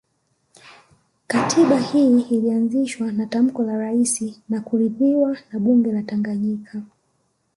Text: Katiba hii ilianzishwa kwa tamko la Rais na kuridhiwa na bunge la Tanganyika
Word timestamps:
Katiba 1.27 1.79
hii 1.79 2.21
ilianzishwa 2.21 3.11
kwa 3.11 3.25
tamko 3.25 3.63
la 3.63 3.77
Rais 3.77 4.23
na 4.49 4.61
kuridhiwa 4.61 5.37
na 5.53 5.59
bunge 5.59 5.91
la 5.91 6.03
Tanganyika 6.03 6.81